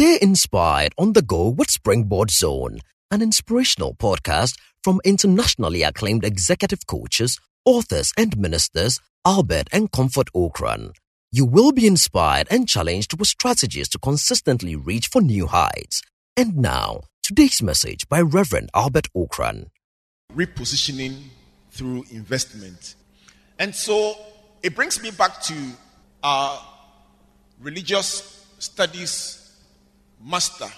[0.00, 2.78] Stay inspired on the go with Springboard Zone,
[3.10, 10.92] an inspirational podcast from internationally acclaimed executive coaches, authors, and ministers Albert and Comfort Ocran.
[11.32, 16.00] You will be inspired and challenged with strategies to consistently reach for new heights.
[16.36, 19.66] And now, today's message by Reverend Albert Ocran.
[20.32, 21.22] Repositioning
[21.72, 22.94] through investment.
[23.58, 24.14] And so
[24.62, 25.56] it brings me back to
[26.22, 26.64] our
[27.58, 29.44] religious studies
[30.24, 30.68] master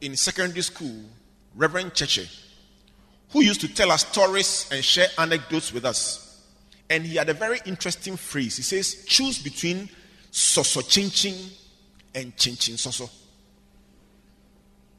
[0.00, 1.02] in secondary school,
[1.54, 2.28] Reverend Cheche,
[3.30, 6.42] who used to tell us stories and share anecdotes with us.
[6.90, 8.56] And he had a very interesting phrase.
[8.56, 9.88] He says, choose between
[10.30, 11.50] soso chinchin
[12.14, 13.10] and chinchin soso.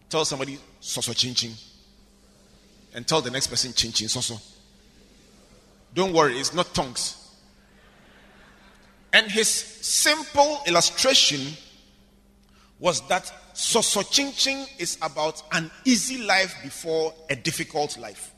[0.09, 1.53] Tell somebody soso chinchin.
[2.93, 4.41] And tell the next person chinchin soso.
[5.93, 7.21] Don't worry, it's not tongues.
[9.13, 11.55] And his simple illustration
[12.79, 18.33] was that soso chinchin is about an easy life before a difficult life.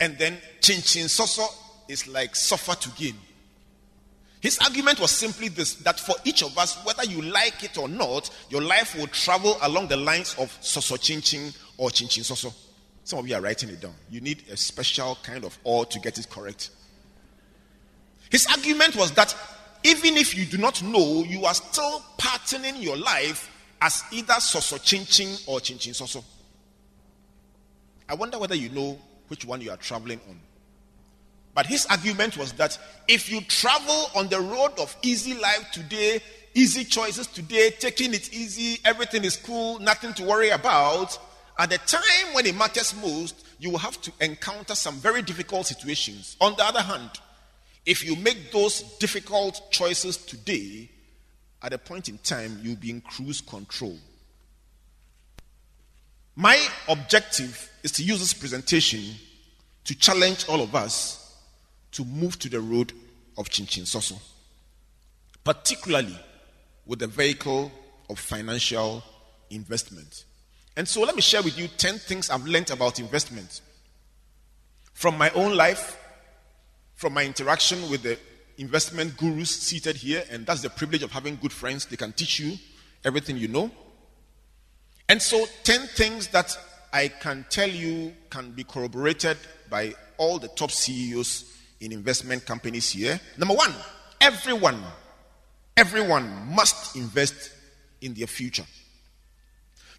[0.00, 1.46] And then chinchin soso
[1.88, 3.16] is like suffer to gain.
[4.40, 7.88] His argument was simply this that for each of us, whether you like it or
[7.88, 12.52] not, your life will travel along the lines of soso chinchin or chinchin soso.
[13.04, 13.94] Some of you are writing it down.
[14.10, 16.70] You need a special kind of or to get it correct.
[18.30, 19.34] His argument was that
[19.84, 23.50] even if you do not know, you are still patterning your life
[23.82, 26.24] as either soso chinchin or chinchin soso.
[28.08, 30.40] I wonder whether you know which one you are traveling on.
[31.54, 36.20] But his argument was that if you travel on the road of easy life today,
[36.54, 41.18] easy choices today, taking it easy, everything is cool, nothing to worry about,
[41.58, 45.66] at the time when it matters most, you will have to encounter some very difficult
[45.66, 46.36] situations.
[46.40, 47.10] On the other hand,
[47.86, 50.88] if you make those difficult choices today,
[51.62, 53.96] at a point in time, you'll be in cruise control.
[56.36, 59.00] My objective is to use this presentation
[59.84, 61.38] to challenge all of us
[61.92, 62.92] to move to the road
[63.38, 64.18] of Chinchin Soso,
[65.44, 66.18] particularly
[66.86, 67.70] with the vehicle
[68.10, 69.02] of financial
[69.50, 70.24] investment.
[70.76, 73.60] And so let me share with you 10 things I've learned about investment
[74.92, 75.96] from my own life,
[76.94, 78.18] from my interaction with the
[78.58, 81.86] investment gurus seated here, and that's the privilege of having good friends.
[81.86, 82.56] They can teach you
[83.04, 83.70] everything you know.
[85.08, 86.56] And so, 10 things that
[86.92, 89.36] I can tell you can be corroborated
[89.68, 93.20] by all the top CEOs in investment companies here.
[93.36, 93.74] Number one,
[94.20, 94.80] everyone,
[95.76, 97.50] everyone must invest
[98.00, 98.64] in their future.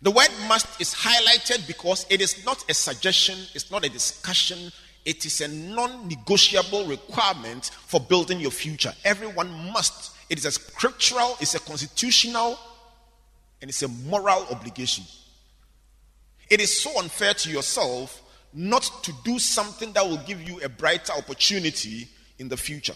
[0.01, 4.71] The word must is highlighted because it is not a suggestion, it's not a discussion,
[5.05, 8.91] it is a non negotiable requirement for building your future.
[9.03, 10.15] Everyone must.
[10.29, 12.59] It is a scriptural, it's a constitutional,
[13.61, 15.03] and it's a moral obligation.
[16.49, 18.21] It is so unfair to yourself
[18.53, 22.07] not to do something that will give you a brighter opportunity
[22.39, 22.95] in the future.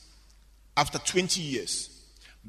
[0.75, 1.99] after 20 years.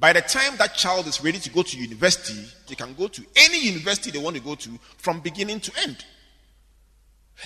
[0.00, 3.22] By the time that child is ready to go to university, they can go to
[3.36, 6.02] any university they want to go to from beginning to end.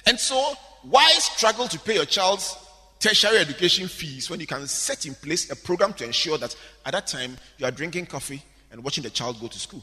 [0.06, 2.56] And so, why struggle to pay your child's
[3.01, 6.55] tertiary education fees when you can set in place a program to ensure that
[6.87, 9.83] at that time you are drinking coffee and watching the child go to school?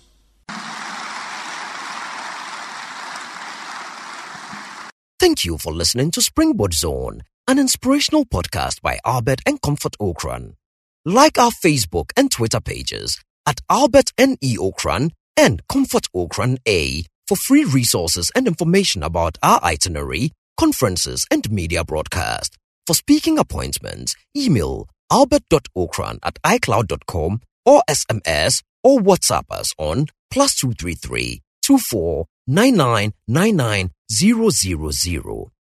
[5.19, 10.55] Thank you for listening to Springboard Zone, an inspirational podcast by Albert and Comfort Ocran.
[11.05, 14.57] Like our Facebook and Twitter pages at Albert N.E.
[14.57, 21.49] Ocran and Comfort Ocran A for free resources and information about our itinerary, conferences, and
[21.49, 22.55] media broadcast.
[22.85, 31.41] For speaking appointments, email albert.ocran at icloud.com or SMS or WhatsApp us on plus 233
[31.65, 32.27] 24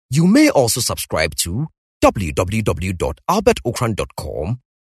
[0.09, 1.67] You may also subscribe to
[2.01, 4.61] www.albertocran.com,